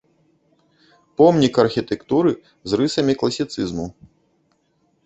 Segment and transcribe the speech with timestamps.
[1.21, 2.31] Помнік архітэктуры
[2.73, 3.87] з рысамі класіцызму.